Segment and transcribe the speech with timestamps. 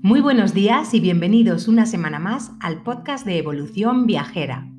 [0.00, 4.70] Muy buenos días y bienvenidos una semana más al podcast de Evolución Viajera.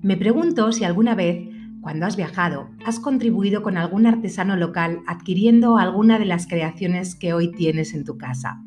[0.00, 1.46] Me pregunto si alguna vez,
[1.82, 7.34] cuando has viajado, has contribuido con algún artesano local adquiriendo alguna de las creaciones que
[7.34, 8.62] hoy tienes en tu casa.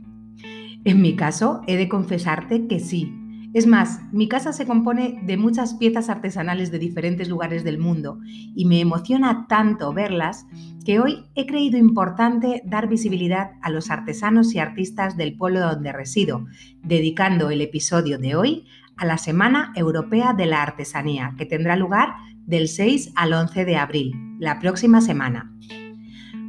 [0.83, 3.11] En mi caso, he de confesarte que sí,
[3.53, 8.19] es más, mi casa se compone de muchas piezas artesanales de diferentes lugares del mundo
[8.25, 10.47] y me emociona tanto verlas
[10.83, 15.91] que hoy he creído importante dar visibilidad a los artesanos y artistas del pueblo donde
[15.91, 16.47] resido,
[16.81, 18.65] dedicando el episodio de hoy
[18.97, 22.15] a la Semana Europea de la Artesanía, que tendrá lugar
[22.47, 25.53] del 6 al 11 de abril, la próxima semana.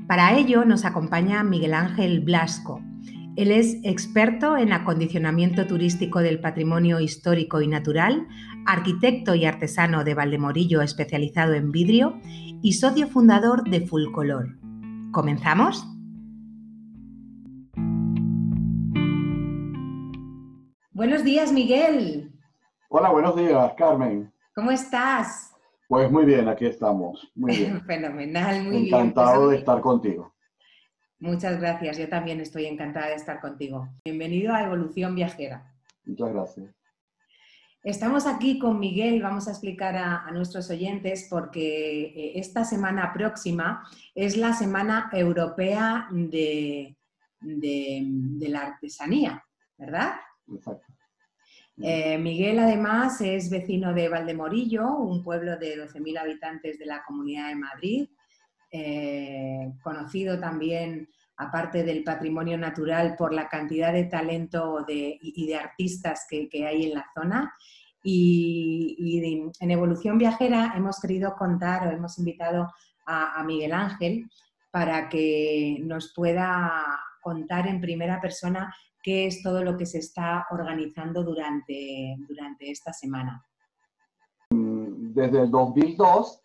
[0.06, 2.82] Para ello nos acompaña Miguel Ángel Blasco,
[3.36, 8.28] él es experto en acondicionamiento turístico del patrimonio histórico y natural,
[8.64, 12.20] arquitecto y artesano de Valdemorillo especializado en vidrio
[12.62, 14.56] y socio fundador de Color.
[15.10, 15.84] ¿Comenzamos?
[20.92, 22.32] Buenos días, Miguel.
[22.88, 24.32] Hola, buenos días, Carmen.
[24.54, 25.52] ¿Cómo estás?
[25.88, 27.32] Pues muy bien, aquí estamos.
[27.34, 27.80] Muy bien.
[27.86, 28.94] Fenomenal, muy bien.
[28.94, 30.33] Encantado de estar contigo.
[31.20, 33.88] Muchas gracias, yo también estoy encantada de estar contigo.
[34.04, 35.72] Bienvenido a Evolución Viajera.
[36.04, 36.74] Muchas gracias.
[37.82, 43.86] Estamos aquí con Miguel, vamos a explicar a, nuestros oyentes porque eh, esta semana próxima
[44.14, 46.96] es la Semana Europea de,
[47.40, 49.44] la Artesanía,
[49.76, 50.14] ¿verdad?
[50.50, 50.86] Exacto.
[51.82, 57.48] Eh, Miguel además es vecino de Valdemorillo, un pueblo de 12.000 habitantes de la Comunidad
[57.48, 58.08] de Madrid,
[58.76, 66.26] eh, conocido también, aparte del patrimonio natural, por la cantidad de talento y de artistas
[66.28, 67.54] que, hay en la zona.
[68.02, 72.68] Y, en Evolución Viajera hemos querido contar o hemos invitado
[73.06, 74.28] a, Miguel Ángel
[74.72, 78.74] para que nos pueda contar en primera persona
[79.04, 83.46] qué es todo lo que se está organizando durante, durante esta semana.
[84.50, 86.40] Desde el 2002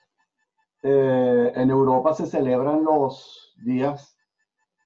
[0.81, 4.17] eh, en Europa se celebran los días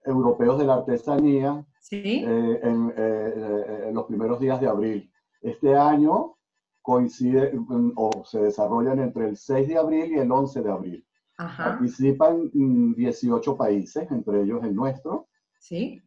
[0.04, 5.12] europeos de la artesanía eh, eh, en, los primeros días de abril.
[5.42, 6.36] Este año
[6.82, 7.54] coincide
[7.96, 11.08] o se desarrollan entre el 6 de abril y el 11 de abril.
[11.38, 15.28] Participan 18 mm, países, entre ellos el nuestro.
[15.60, 16.02] Sí.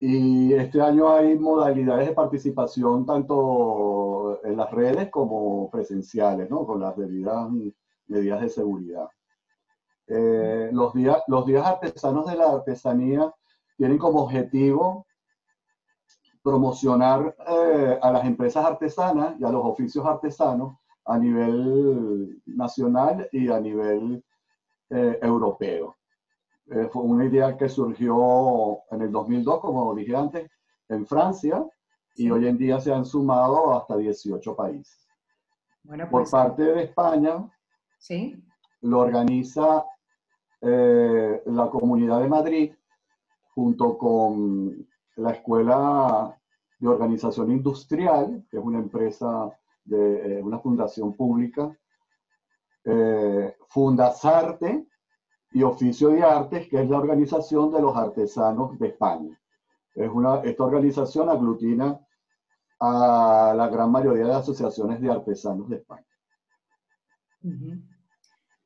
[0.00, 6.64] Y este año hay modalidades de participación tanto en las redes como presenciales, ¿no?
[6.66, 7.48] Con las debidas
[8.08, 9.08] medidas de seguridad.
[10.06, 13.32] Eh, los, días, los días artesanos de la artesanía
[13.76, 15.06] tienen como objetivo
[16.42, 23.48] promocionar eh, a las empresas artesanas y a los oficios artesanos a nivel nacional y
[23.50, 24.24] a nivel
[24.90, 25.96] eh, europeo.
[26.90, 30.50] fue una idea que surgió en el 2002, como dije antes,
[30.88, 31.64] en Francia,
[32.16, 35.06] y hoy en día se han sumado hasta 18 países.
[35.82, 37.48] Bueno, Por pues, parte de España,
[37.98, 38.42] ¿Sí?
[38.82, 39.84] Lo organiza
[40.60, 42.72] eh, la Comunidad de Madrid
[43.54, 46.38] junto con la Escuela
[46.78, 49.50] de Organización Industrial, que es una empresa
[49.84, 51.76] de eh, una fundación pública,
[52.84, 54.86] eh, Fundasarte
[55.52, 59.40] y Oficio de Artes, que es la organización de los artesanos de España.
[59.94, 61.98] Es una, esta organización aglutina
[62.80, 66.07] a la gran mayoría de asociaciones de artesanos de España.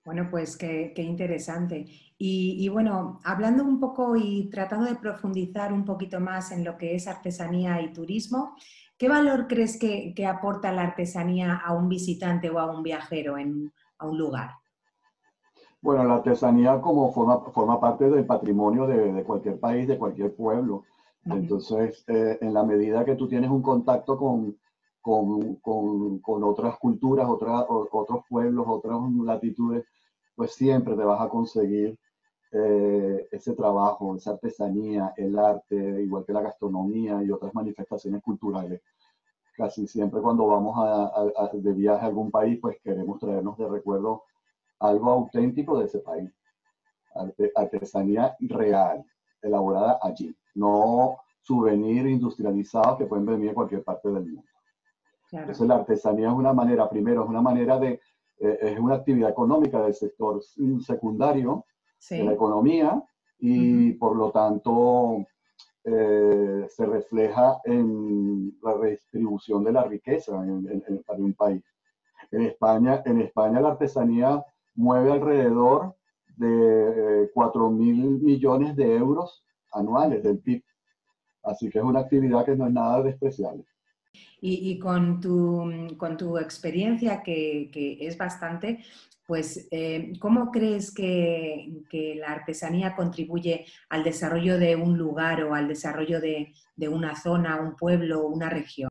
[0.05, 1.87] Bueno, pues qué, interesante.
[2.19, 6.95] Y, bueno, hablando un poco y tratando de profundizar un poquito más en lo que
[6.95, 8.55] es artesanía y turismo,
[8.99, 13.73] ¿qué valor crees que, aporta la artesanía a un visitante o a un viajero en,
[13.99, 14.51] a un lugar?
[15.81, 20.85] Bueno, la artesanía como forma, forma parte del patrimonio de, cualquier país, de cualquier pueblo.
[21.25, 24.57] Entonces, eh, en la medida que tú tienes un contacto con,
[25.03, 29.85] con, con, con otras culturas, otras, otros pueblos, otras latitudes,
[30.35, 31.99] pues siempre te vas a conseguir
[32.53, 38.81] eh, ese trabajo, esa artesanía, el arte, igual que la gastronomía y otras manifestaciones culturales.
[39.57, 44.25] Casi siempre cuando vamos a, de viaje a algún país, pues queremos traernos de recuerdo
[44.81, 46.31] algo auténtico de ese país.
[47.55, 49.05] artesanía real,
[49.43, 54.52] elaborada allí, no souvenir industrializados que pueden venir de cualquier parte del mundo.
[55.33, 58.01] Entonces la artesanía es una manera, primero, es una manera de,
[58.39, 60.43] eh, es una actividad económica del sector
[60.81, 61.65] secundario
[62.11, 63.03] de la economía
[63.39, 65.27] y por lo tanto
[65.85, 71.65] eh, se refleja en la redistribución de la riqueza en, para un país.
[72.31, 74.45] En España, en España la artesanía
[74.75, 75.97] mueve alrededor
[76.37, 80.63] de 4 eh, mil millones de euros anuales del PIB.
[81.43, 83.65] Así que es una actividad que no es nada despreciable.
[84.45, 87.71] Y, con, tu, con, tu, experiencia, que,
[88.01, 88.85] es bastante,
[89.27, 95.55] pues, eh, ¿cómo crees que, que, la artesanía contribuye al desarrollo de un lugar o
[95.55, 98.89] al desarrollo de, de una zona, un pueblo, una región?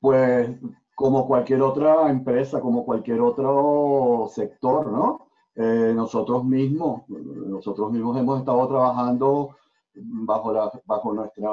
[0.00, 0.48] Pues
[0.94, 5.26] como cualquier otra empresa, como cualquier otro sector, ¿no?
[5.56, 9.56] Eh, nosotros mismos, nosotros mismos hemos estado trabajando
[9.94, 11.50] bajo, la, bajo nuestra,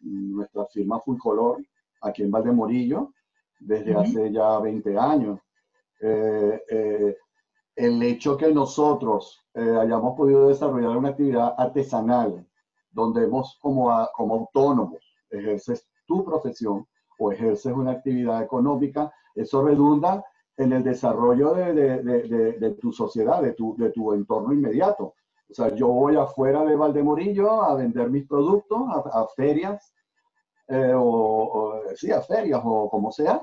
[0.00, 1.64] nuestra firma Full Color
[2.06, 3.12] aquí en Valdemorillo
[3.58, 5.40] desde hace ya 20 años.
[6.00, 7.16] Eh, eh,
[7.74, 12.46] el hecho que nosotros hayamos podido desarrollar una actividad artesanal
[12.90, 15.00] donde hemos como, como autónomos,
[15.30, 16.86] ejerces tu profesión,
[17.18, 20.24] o ejerces una actividad económica, eso redunda
[20.56, 25.14] en el desarrollo de, de, de, tu sociedad, de tu, de tu entorno inmediato.
[25.48, 29.92] O sea, yo voy afuera de Valdemorillo a vender mis productos a, ferias,
[30.68, 33.42] eh, o, sí, a ferias o como sea,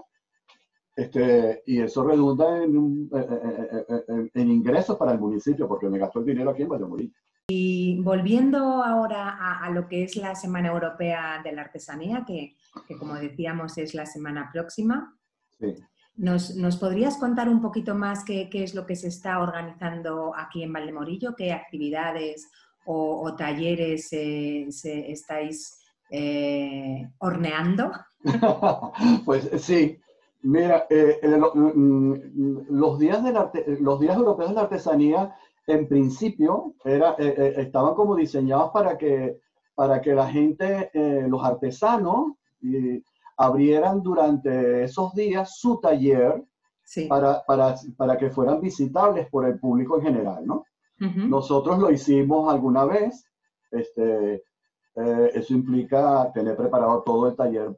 [0.96, 6.25] este, y eso redunda en, en, en, ingresos para el municipio, porque me gasto el
[6.25, 7.14] dinero aquí en Valdemorillo.
[7.50, 12.56] Y volviendo ahora a, lo que es la Semana Europea de la Artesanía, que,
[12.98, 15.18] como decíamos es la semana próxima,
[16.16, 20.72] ¿nos, podrías contar un poquito más qué, es lo que se está organizando aquí en
[20.72, 21.36] Valdemorillo?
[21.36, 22.50] ¿Qué actividades
[22.86, 25.82] o, talleres se estáis
[26.13, 27.92] eh, horneando?
[29.25, 30.00] pues sí,
[30.44, 35.33] Mira, eh, eh, mm, los, días de los días europeos de la artesanía
[35.68, 39.39] en principio era, eh, estaban como diseñados para que,
[39.74, 40.92] para que la gente,
[41.30, 42.33] los artesanos,
[43.38, 46.44] abrieran durante esos días su taller
[47.07, 50.66] para, para, para, que fueran visitables por el público en general, ¿no?
[51.00, 53.25] Nosotros lo hicimos alguna vez,
[53.71, 54.44] este,
[54.95, 57.75] eso implica tener preparado todo el taller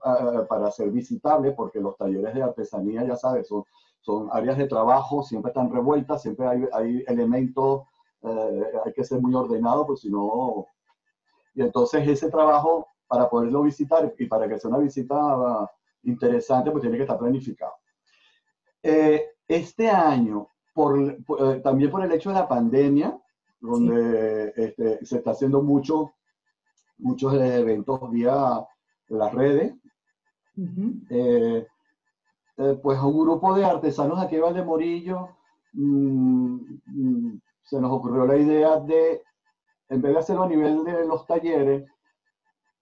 [0.49, 3.63] para ser visitable, porque los talleres de artesanía, ya sabes, son,
[4.01, 7.83] son áreas de trabajo, siempre están revueltas, siempre hay, hay elementos,
[8.21, 10.67] eh, hay que ser muy ordenado, pues si no...
[11.53, 15.71] Y entonces ese trabajo, para poderlo visitar y para que sea una visita
[16.03, 17.73] interesante, pues tiene que estar planificado.
[18.83, 23.17] Eh, este año, por, eh, también por el hecho de la pandemia,
[23.61, 26.13] donde este, se está haciendo mucho,
[26.97, 28.65] muchos eventos vía
[29.09, 29.75] las redes,
[31.09, 35.29] eh, pues a un grupo de artesanos aquí de Morillo
[35.73, 39.21] mm, mm, se nos ocurrió la idea de,
[39.89, 41.85] en vez de hacerlo a nivel de los talleres,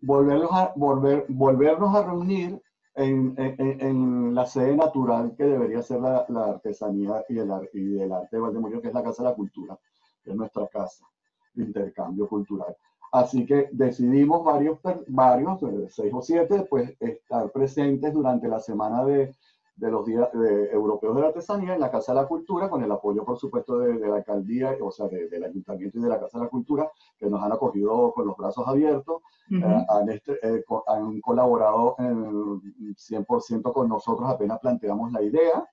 [0.01, 2.62] volverlos a, volver, volvernos a reunir
[2.95, 8.00] en, en, en, la sede natural que debería ser la, la artesanía y el, y
[8.00, 9.80] el, arte de Valdemorillo, que es la Casa de la Cultura,
[10.24, 11.06] que es nuestra casa
[11.54, 12.75] de intercambio cultural.
[13.13, 19.06] Así que decidimos varios, varios, eh, seis o siete, pues estar presentes durante la semana
[19.06, 19.36] de,
[19.75, 22.92] de los días europeos de la artesanía en la Casa de la Cultura, con el
[22.92, 26.45] apoyo, por supuesto, de, la alcaldía, o sea, del ayuntamiento y de la Casa de
[26.45, 29.21] la Cultura, que nos han acogido con los brazos abiertos,
[29.51, 35.68] eh, han, este, eh, han, colaborado 100% con nosotros apenas planteamos la idea,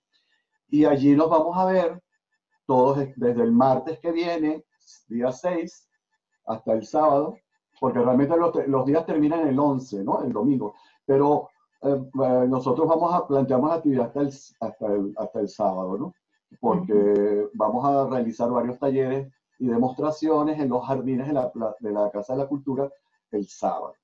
[0.69, 2.03] y allí nos vamos a ver
[2.67, 4.63] todos desde el martes que viene,
[5.09, 5.90] día 6,
[6.51, 7.37] hasta el sábado,
[7.79, 10.23] porque realmente los, los días terminan el 11, ¿no?
[10.23, 10.75] El domingo,
[11.07, 11.49] pero
[11.83, 14.31] eh, eh, nosotros vamos a planteamos la actividad hasta el,
[14.61, 16.15] hasta el, hasta el sábado, ¿no?
[16.61, 22.11] Porque vamos a realizar varios talleres y demostraciones en los jardines de la, de la
[22.11, 22.91] Casa de la Cultura
[23.31, 23.95] el sábado.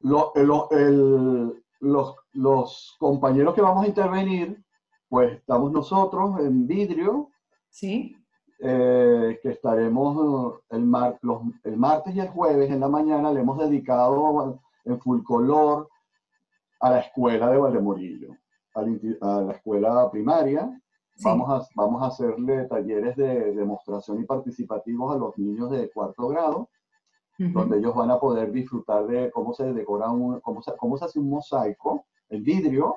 [0.00, 4.62] Lo, el, los, los, compañeros que vamos a intervenir,
[5.08, 7.30] pues estamos nosotros en vidrio.
[7.68, 8.16] Sí.
[8.62, 13.40] Eh, que estaremos el, mar, los, el martes y el jueves en la mañana, le
[13.40, 15.88] hemos dedicado en full color
[16.80, 18.36] a la escuela de Valdemorillo,
[18.74, 20.78] a la escuela primaria.
[21.22, 26.28] Vamos, a, vamos a hacerle talleres de demostración y participativos a los niños de cuarto
[26.28, 26.68] grado,
[27.38, 31.06] donde ellos van a poder disfrutar de cómo se decora, un, cómo, se, cómo se
[31.06, 32.96] hace un mosaico en vidrio.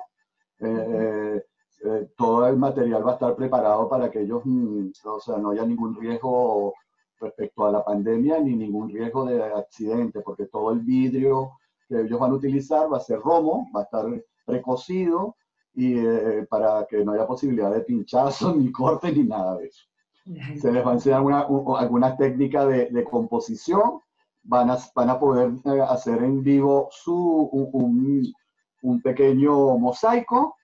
[0.58, 1.42] Eh,
[1.84, 5.50] eh, todo el material va a estar preparado para que ellos, mm, o sea, no
[5.50, 6.74] haya ningún riesgo
[7.20, 11.52] respecto a la pandemia ni ningún riesgo de accidente, porque todo el vidrio
[11.88, 14.06] que ellos van a utilizar va a ser romo, va a estar
[14.44, 15.36] precocido
[15.74, 19.84] y eh, para que no haya posibilidad de pinchazo, ni corte, ni nada de eso.
[20.58, 24.00] Se les va a enseñar una, alguna técnica de, de, composición,
[24.42, 28.32] van a, van a poder eh, hacer en vivo su, un,
[28.82, 30.56] un, pequeño mosaico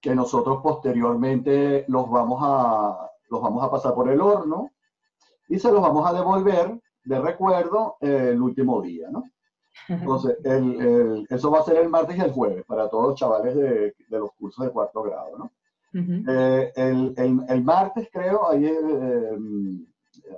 [0.00, 4.70] que nosotros posteriormente los vamos, a, los vamos a pasar por el horno
[5.48, 9.24] y se los vamos a devolver de recuerdo eh, el último día, ¿no?
[9.88, 10.38] Entonces,
[11.30, 14.32] eso va a ser el martes y el jueves para todos los chavales de, los
[14.32, 15.52] cursos de cuarto grado, ¿no?
[15.92, 19.38] Eh, el, martes, creo, ahí, eh,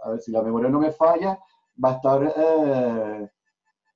[0.03, 1.39] a ver si la memoria no me falla,
[1.83, 3.31] va a estar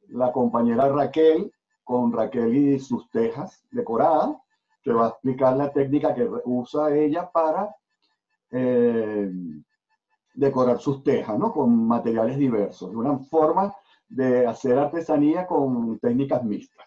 [0.08, 1.50] la compañera Raquel
[1.82, 4.36] con Raquel y sus tejas decoradas,
[4.86, 7.74] que va a explicar la técnica que usa ella para
[10.32, 11.52] decorar sus tejas, ¿no?
[11.52, 13.74] Con materiales diversos, una forma
[14.08, 16.86] de hacer artesanía con técnicas mixtas.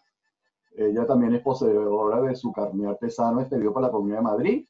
[0.78, 4.66] Ella también es poseedora de su carne artesano expedido por la Comunidad de Madrid.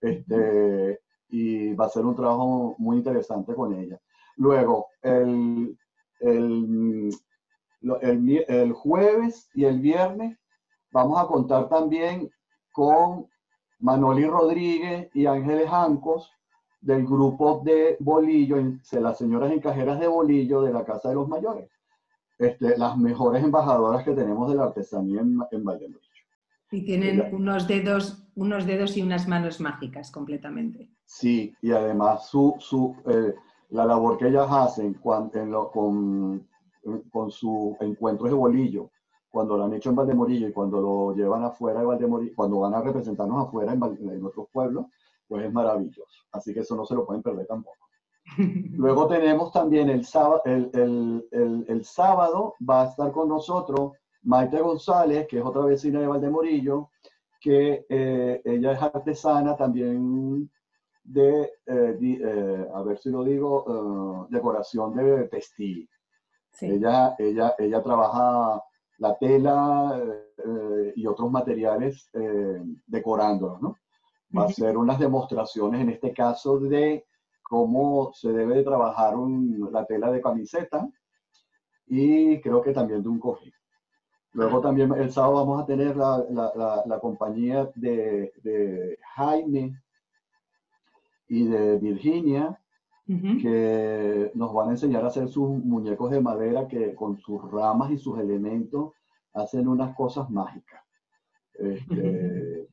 [0.00, 4.00] Este, y va a ser un trabajo muy interesante con ella.
[4.38, 5.78] Luego, el,
[6.18, 7.10] el,
[8.00, 10.36] el, jueves y el viernes
[10.90, 12.28] vamos a contar también
[12.76, 13.26] con
[13.78, 16.30] Manoli Rodríguez y Ángeles Ancos
[16.78, 18.58] del grupo de Bolillo,
[19.00, 21.70] las señoras encajeras de Bolillo de la Casa de los Mayores.
[22.38, 25.98] Este, las mejores embajadoras que tenemos de la artesanía en, en
[26.70, 30.90] Y tienen unos dedos, unos dedos y unas manos mágicas completamente.
[31.06, 33.34] Sí, y además su, su, eh,
[33.70, 36.46] la labor que ellas hacen cuando, con,
[37.10, 38.90] con su encuentro de bolillo,
[39.36, 42.72] cuando lo han hecho en Valdemorillo y cuando lo llevan afuera de Valdemorillo, cuando van
[42.72, 44.86] a representarnos afuera en, en otros pueblos,
[45.28, 46.24] pues es maravilloso.
[46.32, 47.86] Así que eso no se lo pueden perder tampoco.
[48.78, 55.40] Luego tenemos también el sábado, el, sábado va a estar con nosotros Maite González, que
[55.40, 56.88] es otra vecina de Valdemorillo,
[57.38, 60.50] que eh, ella es artesana también
[61.04, 65.86] de, eh, eh, a ver si lo digo, decoración de textil.
[66.58, 68.62] Ella, ella, ella trabaja
[68.98, 70.00] la tela
[70.94, 72.10] y otros materiales
[72.86, 73.76] decorándolos, ¿no?
[74.36, 77.06] Va a hacer unas demostraciones, en este caso, de
[77.42, 79.14] cómo se debe trabajar
[79.70, 80.88] la tela de camiseta
[81.86, 83.52] y creo que también de un cojín.
[84.32, 89.80] Luego también el sábado vamos a tener la, compañía de, Jaime
[91.28, 92.60] y de Virginia,
[93.06, 97.92] que nos van a enseñar a hacer sus muñecos de madera que con sus ramas
[97.92, 98.92] y sus elementos
[99.32, 100.82] hacen unas cosas mágicas.
[101.54, 102.68] Este,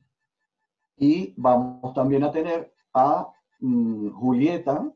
[0.96, 4.92] y vamos también a tener a Mm, Julieta,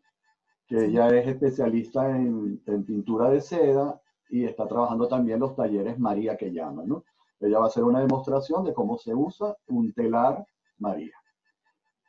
[0.66, 6.36] que ella es especialista en, pintura de seda y está trabajando también los talleres María
[6.36, 7.04] que llaman, ¿no?
[7.40, 10.46] Ella va a hacer una demostración de cómo se usa un telar
[10.78, 11.14] María.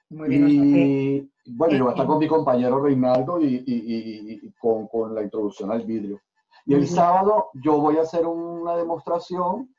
[0.10, 5.14] Muy bien, y bueno, yo voy a estar con mi compañero Reinaldo y, con, con,
[5.14, 6.20] la introducción al vidrio.
[6.66, 9.74] Y el sábado yo voy a hacer una demostración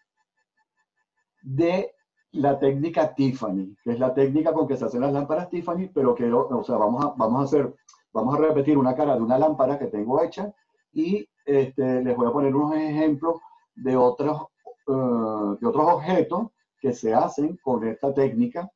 [1.43, 1.93] de
[2.33, 6.15] la técnica Tiffany, que es la técnica con que se hacen las lámparas Tiffany, pero
[6.15, 7.75] que, o sea, vamos a, vamos a hacer,
[8.13, 10.53] vamos a repetir una cara de una lámpara que tengo hecha
[10.93, 13.41] y este, les voy a poner unos ejemplos
[13.75, 14.43] de otros,
[14.87, 16.49] eh, de otros objetos
[16.81, 18.71] que se hacen con esta técnica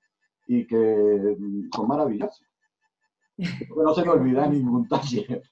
[0.46, 2.46] y que mm, son maravillosos.
[3.36, 5.42] no se me olvida ningún taller.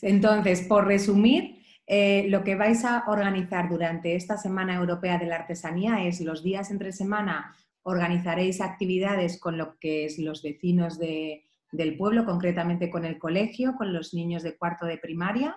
[0.00, 5.36] Entonces, por resumir, eh, lo que vais a organizar durante esta Semana Europea de la
[5.36, 11.96] Artesanía es los días entre semana organizaréis actividades con lo que es los vecinos del
[11.96, 15.56] pueblo, concretamente con el colegio, con los niños de cuarto de primaria.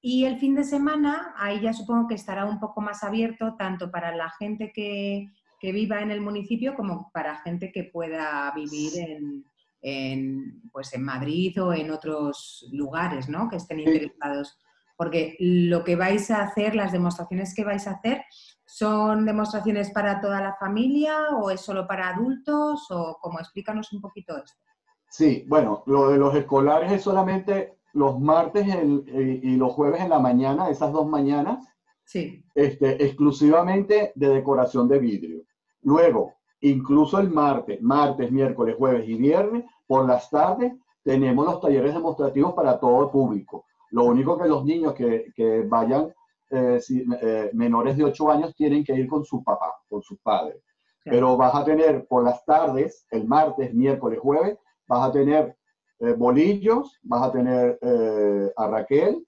[0.00, 3.90] Y el fin de semana, ahí ya supongo que estará un poco más abierto tanto
[3.90, 8.92] para la gente que, viva en el municipio como para gente que pueda vivir
[9.80, 13.48] en, pues en Madrid o en otros lugares ¿no?
[13.48, 14.58] que estén interesados
[14.98, 18.24] porque lo que vais a hacer, las demostraciones que vais a hacer,
[18.66, 22.84] ¿son demostraciones para toda la familia o es solo para adultos?
[22.90, 24.58] O como explícanos un poquito esto.
[25.08, 30.18] Sí, bueno, lo de los escolares es solamente los martes y los jueves en la
[30.18, 31.64] mañana, esas dos mañanas,
[32.04, 32.44] sí.
[32.56, 35.42] este, exclusivamente de decoración de vidrio.
[35.82, 41.94] Luego, incluso el martes, martes, miércoles, jueves y viernes, por las tardes, tenemos los talleres
[41.94, 43.64] demostrativos para todo el público.
[43.90, 46.12] Lo único que los niños que, que vayan
[46.50, 46.80] eh,
[47.20, 50.62] eh, menores de 8 años tienen que ir con su papá, con sus padres.
[51.04, 55.56] Pero vas a tener por las tardes, el martes, miércoles, jueves, vas a tener
[56.00, 57.78] eh, bolillos, vas a tener
[58.56, 59.24] a Raquel.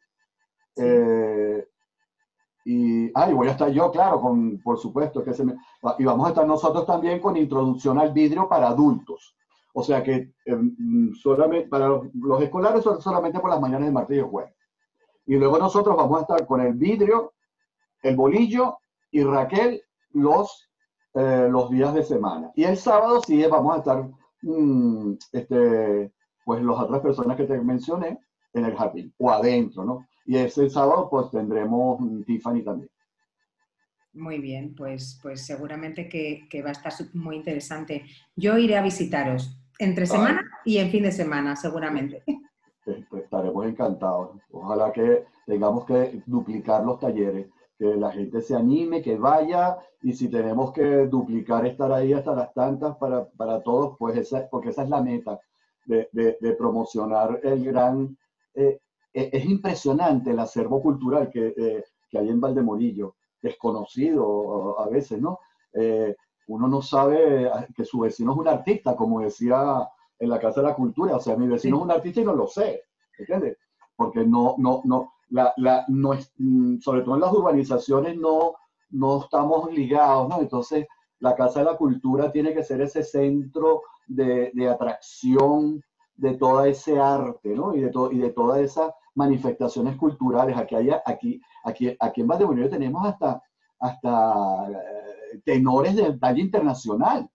[2.65, 5.55] Y, ah, voy a estar yo, claro, con, por supuesto, que se me,
[5.99, 9.35] y vamos a estar nosotros también con introducción al vidrio para adultos.
[9.73, 14.21] O sea que em, solamente, para los, escolares solamente por las mañanas de martes y
[14.21, 14.55] jueves.
[15.27, 17.33] Y luego nosotros vamos a estar con el vidrio,
[18.03, 18.79] el bolillo
[19.11, 20.69] y Raquel los,
[21.15, 22.51] eh, los días de semana.
[22.57, 24.11] Y el sábado sí vamos a estar,
[24.43, 26.13] mm, este,
[26.45, 28.19] pues las otras personas que te mencioné,
[28.53, 30.07] en el jardín o adentro, ¿no?
[30.31, 32.89] Y ese sábado pues tendremos Tiffany también.
[34.13, 38.05] Muy bien, pues, pues seguramente que, va a estar muy interesante.
[38.37, 42.23] Yo iré a visitaros entre semana y en fin de semana, seguramente.
[42.85, 44.41] Pues estaremos encantados.
[44.53, 50.13] Ojalá que tengamos que duplicar los talleres, que la gente se anime, que vaya, y
[50.13, 54.85] si tenemos que duplicar, estar ahí hasta las tantas para, todos, pues esa, porque esa
[54.85, 55.41] es la meta
[55.87, 58.17] de, promocionar el gran...
[58.55, 58.79] Eh,
[59.13, 65.21] e, es impresionante el acervo cultural que, eh, que hay en Valdemorillo desconocido a veces,
[65.21, 65.41] ¿no?
[65.73, 66.15] Eh,
[66.49, 69.89] uno no sabe que su vecino es un artista, como decía
[70.19, 72.35] en la Casa de la Cultura, o sea, mi vecino es un artista y no
[72.35, 72.83] lo sé,
[73.17, 73.57] ¿entiendes?
[73.97, 78.55] Porque no, no, no, la, la, no es, mm, sobre todo en las urbanizaciones no,
[78.91, 80.41] no estamos ligados, ¿no?
[80.41, 80.87] Entonces,
[81.21, 85.83] la Casa de la Cultura tiene que ser ese centro de, de atracción
[86.17, 87.75] de todo ese arte, ¿no?
[87.75, 90.57] Y de, to, y de todas esas manifestaciones culturales.
[90.57, 93.43] Aquí, hay, aquí, aquí, aquí en Valdemorillo tenemos hasta,
[93.79, 97.29] hasta eh, tenores de talla internacional.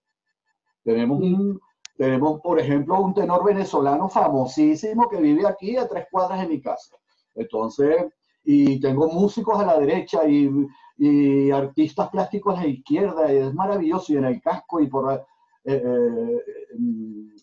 [0.83, 1.59] Tenemos, un,
[1.97, 6.61] tenemos, por ejemplo, un tenor venezolano famosísimo que vive aquí a tres cuadras de mi
[6.61, 6.95] casa.
[7.33, 8.05] Entonces,
[8.43, 10.49] y tengo músicos a la derecha y,
[10.97, 15.11] y artistas plásticos a la izquierda, y es maravilloso, y en el casco y por...
[15.13, 16.41] Eh, eh,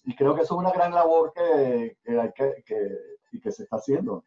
[0.04, 2.86] y creo que eso es una gran labor que, que, que,
[3.32, 4.24] y que se está haciendo.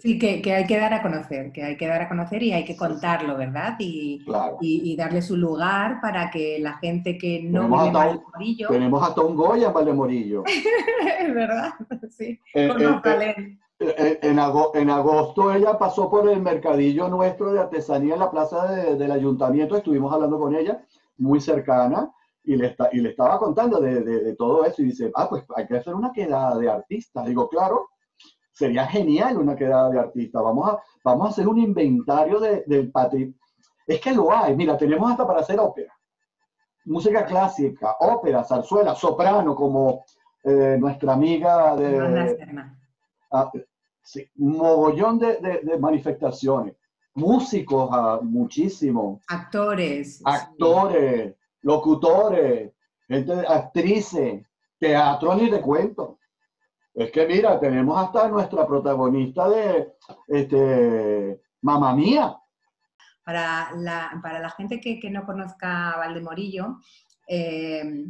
[0.00, 2.52] Sí, que, que, hay que dar a conocer, que hay que dar a conocer y
[2.52, 3.76] hay que contarlo, ¿verdad?
[3.78, 4.24] Y,
[4.60, 8.68] y, darle su lugar para que la gente que no tenemos vive en Valdemorillo...
[8.68, 10.42] Tenemos hasta un Goya en Valdemorillo.
[11.20, 11.74] es verdad,
[12.10, 12.40] sí.
[12.54, 14.38] Eh, eh, eh, en,
[14.74, 19.76] en, agosto ella pasó por el mercadillo nuestro de artesanía en la plaza del ayuntamiento,
[19.76, 20.84] estuvimos hablando con ella,
[21.18, 22.12] muy cercana,
[22.42, 25.28] y le, está, y le estaba contando de, de, de todo eso y dice, ah,
[25.28, 27.26] pues hay que hacer una quedada de artistas.
[27.26, 27.90] Digo, claro,
[28.58, 30.42] sería genial una quedada de artistas.
[30.42, 33.34] Vamos a, vamos a hacer un inventario del patrimonio.
[33.86, 35.94] Es que lo hay, mira, tenemos hasta para hacer ópera.
[36.84, 40.04] Música clásica, ópera, zarzuela, soprano, como
[40.42, 42.76] eh, nuestra amiga de...
[43.30, 43.50] Ah,
[44.02, 46.74] sí, mogollón de, manifestaciones.
[47.14, 49.20] Músicos, ah, muchísimo.
[49.28, 50.20] Actores.
[50.24, 52.72] Actores, locutores,
[53.06, 54.44] gente, actrices,
[54.78, 56.17] teatro ni de cuento.
[56.98, 59.92] Es que mira, tenemos hasta nuestra protagonista de
[60.26, 62.36] este, Mamá Mía.
[63.22, 66.78] Para la, para la gente que, no conozca Valdemorillo,
[67.28, 68.04] eh,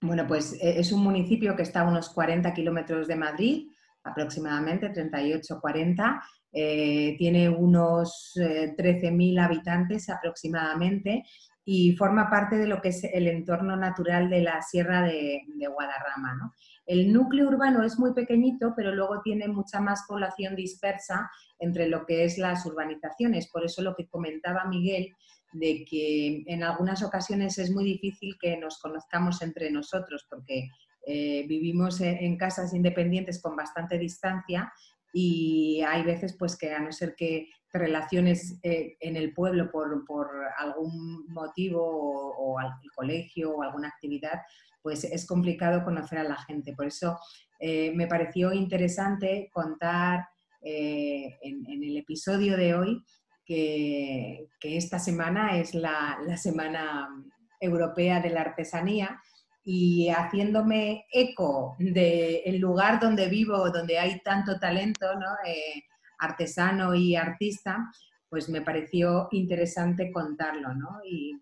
[0.00, 3.68] bueno, pues eh, es un municipio que está a unos 40 kilómetros de Madrid,
[4.04, 6.22] aproximadamente 38, 40.
[6.50, 11.24] Eh, tiene unos 13.000 habitantes aproximadamente
[11.64, 16.34] y forma parte de lo que es el entorno natural de la Sierra de, Guadarrama.
[16.34, 16.52] ¿no?
[16.86, 22.04] El núcleo urbano es muy pequeñito, pero luego tiene mucha más población dispersa entre lo
[22.04, 23.48] que es las urbanizaciones.
[23.50, 25.14] Por eso lo que comentaba Miguel,
[25.52, 30.68] de que en algunas ocasiones es muy difícil que nos conozcamos entre nosotros, porque
[31.06, 34.72] eh, vivimos en casas independientes con bastante distancia
[35.16, 39.70] y hay veces pues que a no ser que te relaciones eh, en el pueblo
[39.70, 44.40] por, algún motivo o, al colegio o alguna actividad,
[44.82, 46.72] pues es complicado conocer a la gente.
[46.72, 47.16] Por eso
[47.60, 50.26] eh, me pareció interesante contar
[50.60, 53.04] eh, en, el episodio de hoy
[53.46, 57.08] que, esta semana es la, Semana
[57.60, 59.20] Europea de la Artesanía
[59.64, 65.06] y haciéndome eco del lugar donde vivo, donde hay tanto talento,
[65.46, 65.84] eh,
[66.18, 67.90] artesano y artista,
[68.28, 70.70] pues me pareció interesante contarlo
[71.04, 71.40] y,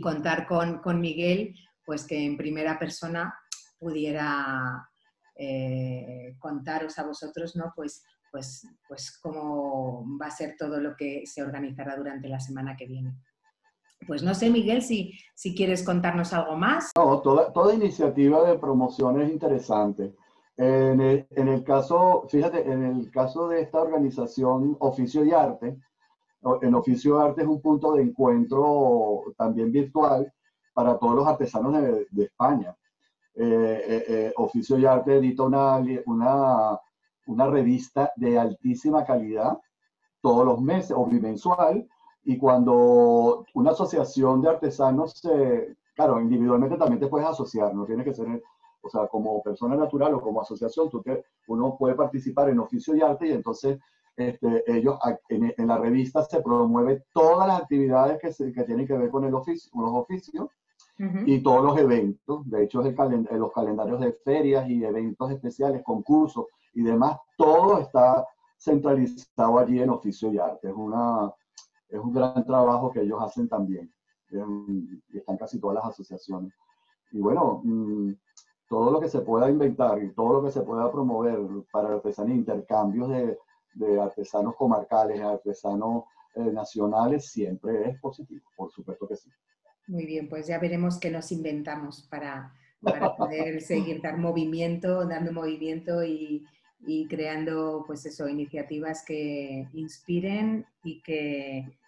[0.00, 3.34] contar con, con Miguel pues que en primera persona
[3.78, 4.86] pudiera
[5.34, 7.72] eh, contaros a vosotros, ¿no?
[7.74, 12.76] Pues, pues, pues cómo va a ser todo lo que se organizará durante la semana
[12.76, 13.14] que viene.
[14.06, 16.92] Pues no sé, Miguel, si, si quieres contarnos algo más.
[16.96, 20.14] No, toda, toda iniciativa de promoción es interesante.
[20.58, 25.78] En el, caso, fíjate, en el caso de esta organización Oficio y Arte,
[26.62, 30.32] en Oficio y Arte es un punto de encuentro también virtual
[30.74, 31.72] para todos los artesanos
[32.10, 32.76] de, España.
[33.36, 36.80] Eh, eh, eh, Oficio y Arte edita una, una,
[37.26, 39.58] una, revista de altísima calidad
[40.20, 41.88] todos los meses o bimensual
[42.28, 48.04] y cuando una asociación de artesanos, se, claro, individualmente también te puedes asociar, no tienes
[48.04, 48.42] que ser,
[48.82, 52.94] o sea, como persona natural o como asociación, tú te, uno puede participar en oficio
[52.94, 53.78] y arte y entonces
[54.14, 54.98] este, ellos
[55.30, 59.24] en, en, la revista se promueve todas las actividades que, que tienen que ver con
[59.24, 60.48] el oficio, los oficios
[61.24, 62.50] y todos los eventos.
[62.50, 67.78] De hecho, es el los calendarios de ferias y eventos especiales, concursos y demás, todo
[67.78, 68.26] está
[68.58, 70.68] centralizado allí en oficio y arte.
[70.68, 71.32] Es, una,
[71.88, 73.92] es un gran trabajo que ellos hacen también.
[75.12, 76.52] Están casi todas las asociaciones.
[77.12, 78.12] Y bueno, mm,
[78.68, 81.38] todo lo que se pueda inventar y todo lo que se pueda promover
[81.72, 83.38] para la artesanía, intercambios de,
[83.74, 89.30] de artesanos comarcales, artesanos eh, nacionales, siempre es positivo, por supuesto que sí.
[89.86, 95.32] Muy bien, pues ya veremos qué nos inventamos para, para poder seguir dar movimiento, dando
[95.32, 96.44] movimiento y,
[96.80, 101.78] y, creando, pues eso, iniciativas que inspiren y que,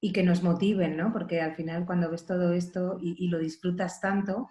[0.00, 1.12] y que nos motiven, ¿no?
[1.12, 4.48] Porque al final cuando ves todo esto y, y lo disfrutas tanto,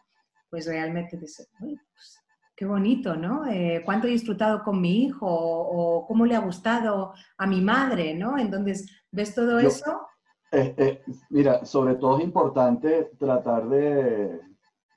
[0.49, 2.21] pues realmente dices, pues,
[2.61, 3.47] qué bonito, ¿no?
[3.47, 5.25] Eh, ¿Cuánto he disfrutado con mi hijo?
[5.27, 8.37] O, cómo le ha gustado a mi madre, ¿no?
[8.37, 10.07] Entonces, ¿ves todo eso?
[10.51, 14.41] Eh, eh, mira, sobre todo es importante tratar de,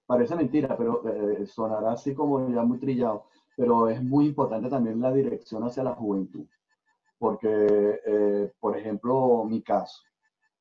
[0.04, 1.02] parece mentira, pero
[1.46, 5.94] sonará así como ya muy trillado, pero es muy importante también la dirección hacia la
[5.94, 6.46] juventud.
[7.18, 10.02] Porque, por ejemplo, mi caso,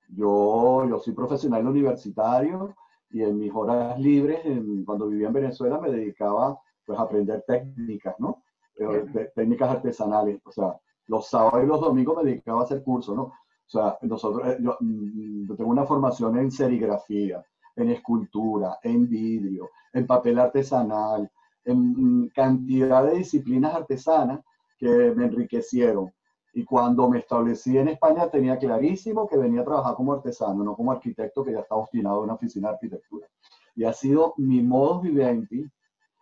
[0.08, 2.76] yo, yo soy profesional universitario,
[3.14, 4.40] y en mis horas libres,
[4.86, 8.44] cuando vivía en Venezuela, me dedicaba pues, a aprender técnicas, ¿no?
[8.76, 10.42] Eh, técnicas artesanales.
[10.46, 13.24] O sea, los sábados y los domingos me dedicaba a hacer cursos, ¿no?
[13.24, 13.34] O
[13.68, 20.08] sea, nosotros, eh, mm, yo, tengo una formación en serigrafía, en escultura, en vidrio, en
[20.08, 21.32] papel artesanal,
[21.66, 24.42] en cantidad de disciplinas artesanas
[24.78, 26.12] que me enriquecieron.
[26.54, 30.76] Y cuando me establecí en España tenía clarísimo que venía a trabajar como artesano, no
[30.76, 33.28] como arquitecto que ya estaba obstinado en una oficina de arquitectura.
[33.76, 35.66] Y ha sido mi modo vivendi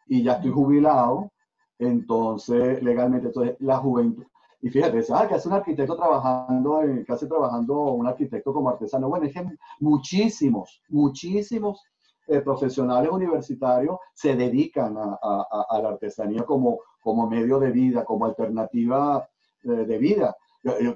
[0.08, 1.32] y ya estoy jubilado,
[1.80, 4.25] entonces legalmente, entonces la juventud.
[4.62, 9.10] Y fíjate, ah, que hace un arquitecto trabajando, que hace trabajando un arquitecto como artesano.
[9.10, 9.43] Bueno, es que
[9.80, 11.84] muchísimos, muchísimos
[12.32, 19.28] eh, profesionales universitarios se dedican a, la artesanía como, como medio de vida, como alternativa
[19.63, 20.34] de, vida.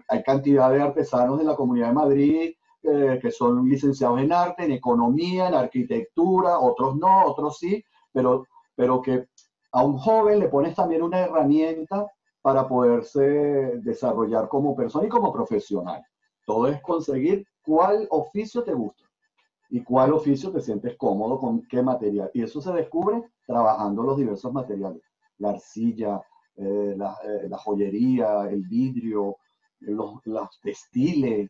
[0.08, 4.64] Hay cantidad de artesanos de la Comunidad de Madrid eh, que son licenciados en arte,
[4.64, 9.28] en economía, en arquitectura, otros no, otros sí, pero, pero que
[9.74, 12.08] a un joven le pones también una herramienta
[12.42, 13.20] para poderse
[13.84, 16.02] desarrollar como persona y como profesional.
[16.46, 19.05] Todo es conseguir cuál oficio te gusta
[19.70, 22.30] y cuál oficio te sientes cómodo con qué material.
[22.34, 25.02] Y eso se descubre trabajando los diversos materiales.
[25.38, 26.22] La arcilla,
[26.56, 29.38] eh, eh, la, joyería, el vidrio,
[29.80, 30.22] los,
[30.62, 31.50] textiles.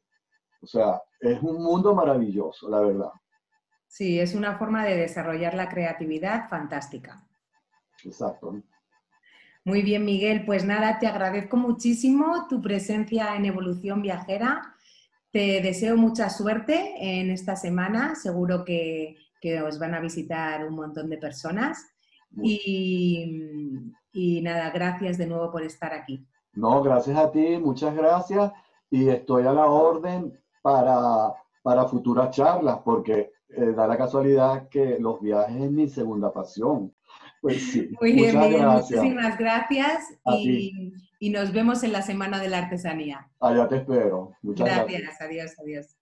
[0.62, 3.12] O sea, es un mundo maravilloso, la verdad.
[3.88, 7.24] Sí, es una forma de desarrollar la creatividad fantástica.
[8.04, 8.62] Exacto.
[9.64, 10.46] Muy bien, Miguel.
[10.46, 14.75] Pues nada, te agradezco muchísimo tu presencia en Evolución Viajera.
[15.36, 18.16] Te deseo mucha suerte en esta semana.
[18.16, 21.86] Seguro que, que os van a visitar un montón de personas.
[22.42, 26.26] Y, y nada, gracias de nuevo por estar aquí.
[26.54, 28.50] No, gracias a ti, muchas gracias.
[28.90, 34.98] Y estoy a la orden para, para futuras charlas, porque eh, da la casualidad que
[35.02, 36.96] los viajes es mi segunda pasión.
[37.46, 39.00] Pues sí, Muy bien, gracias.
[39.00, 43.30] muchísimas gracias y, y, nos vemos en la Semana de la Artesanía.
[43.40, 44.32] Allá te espero.
[44.42, 45.02] Muchas gracias.
[45.04, 45.96] Gracias, adiós, adiós.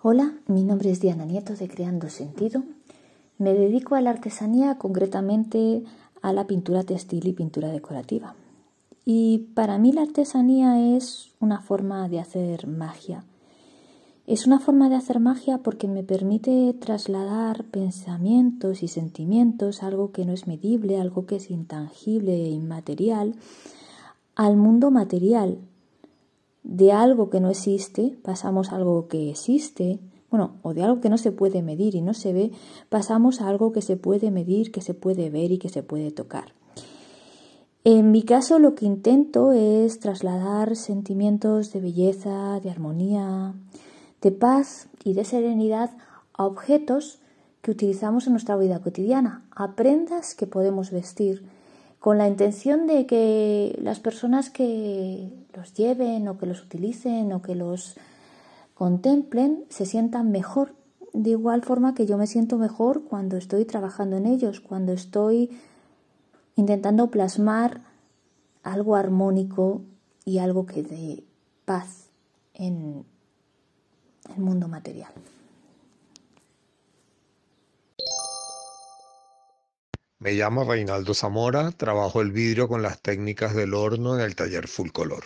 [0.00, 2.62] Hola, mi nombre es Diana Nieto de Creando Sentido.
[3.36, 5.82] Me dedico a la artesanía, concretamente
[6.22, 8.34] a la pintura textil y pintura decorativa.
[9.04, 13.26] Y para mí la artesanía es una forma de hacer magia.
[14.32, 20.24] Es una forma de hacer magia porque me permite trasladar pensamientos y sentimientos, algo que
[20.24, 23.34] no es medible, algo que es intangible e inmaterial,
[24.34, 25.58] al mundo material,
[26.62, 29.98] de algo que no existe, pasamos a algo que existe,
[30.30, 32.52] bueno, o de algo que no se puede medir y no se ve,
[32.88, 36.10] pasamos a algo que se puede medir, que se puede ver y que se puede
[36.10, 36.54] tocar.
[37.84, 43.52] En mi caso lo que intento es trasladar sentimientos de belleza, de armonía,
[44.22, 45.90] de paz y de serenidad
[46.32, 47.18] a objetos
[47.60, 51.44] que utilizamos en nuestra vida cotidiana, a prendas que podemos vestir,
[52.00, 57.42] con la intención de que las personas que los lleven o que los utilicen o
[57.42, 57.96] que los
[58.74, 60.74] contemplen se sientan mejor,
[61.12, 65.50] de igual forma que yo me siento mejor cuando estoy trabajando en ellos, cuando estoy
[66.56, 67.82] intentando plasmar
[68.64, 69.82] algo armónico
[70.24, 71.22] y algo que dé
[71.64, 72.08] paz
[72.54, 73.04] en
[74.38, 75.12] mundo material.
[80.18, 84.68] Me llamo Reinaldo Zamora, trabajo el vidrio con las técnicas del horno en el taller
[84.68, 85.24] Full Color.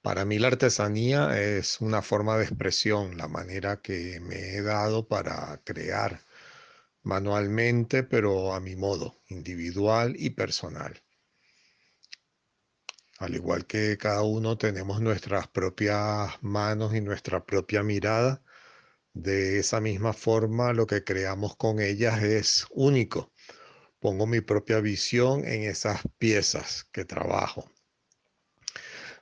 [0.00, 5.08] Para mí la artesanía es una forma de expresión, la manera que me he dado
[5.08, 6.20] para crear
[7.02, 11.02] manualmente, pero a mi modo, individual y personal.
[13.18, 18.42] Al igual que cada uno tenemos nuestras propias manos y nuestra propia mirada,
[19.14, 23.32] de esa misma forma lo que creamos con ellas es único.
[24.00, 27.70] Pongo mi propia visión en esas piezas que trabajo,